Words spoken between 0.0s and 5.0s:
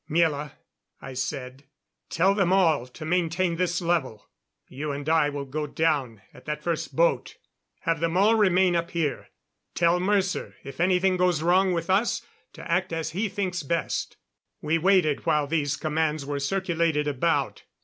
"Miela," I said, "tell them all to maintain this level. You